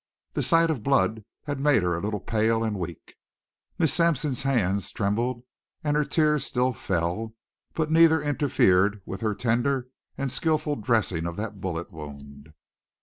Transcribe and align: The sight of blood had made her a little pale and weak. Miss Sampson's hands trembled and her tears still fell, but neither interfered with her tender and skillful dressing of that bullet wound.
The 0.33 0.41
sight 0.41 0.71
of 0.71 0.81
blood 0.81 1.23
had 1.43 1.59
made 1.59 1.83
her 1.83 1.93
a 1.95 1.99
little 2.01 2.19
pale 2.19 2.63
and 2.63 2.79
weak. 2.79 3.15
Miss 3.77 3.93
Sampson's 3.93 4.41
hands 4.41 4.91
trembled 4.91 5.43
and 5.83 5.95
her 5.95 6.03
tears 6.05 6.43
still 6.43 6.73
fell, 6.73 7.35
but 7.75 7.91
neither 7.91 8.19
interfered 8.19 9.03
with 9.05 9.21
her 9.21 9.35
tender 9.35 9.89
and 10.17 10.31
skillful 10.31 10.77
dressing 10.77 11.27
of 11.27 11.35
that 11.35 11.61
bullet 11.61 11.91
wound. 11.91 12.51